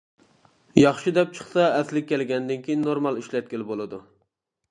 [0.79, 4.01] ياخشى دەپ چىقسا ئەسلىگە كەلگەندىن كېيىن نورمال ئىشلەتكىلى بولىدۇ.